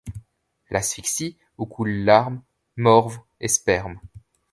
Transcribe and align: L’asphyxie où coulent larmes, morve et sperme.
L’asphyxie 0.71 1.37
où 1.59 1.67
coulent 1.67 1.91
larmes, 2.03 2.41
morve 2.75 3.19
et 3.39 3.47
sperme. 3.47 3.99